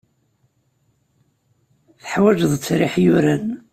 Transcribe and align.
Teḥwajeḍ 2.01 2.51
ttesriḥ 2.55 2.93
yuran. 3.05 3.47